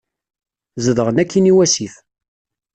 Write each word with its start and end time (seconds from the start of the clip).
Zedɣen 0.83 1.21
akkin 1.23 1.49
i 1.51 1.53
wasif. 1.57 1.93